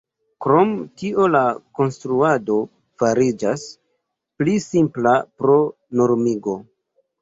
[0.43, 0.71] Krom
[1.01, 1.41] tio la
[1.81, 2.57] konstruado
[3.05, 3.69] fariĝas
[4.41, 5.63] pli simpla pro
[6.05, 6.63] normigo.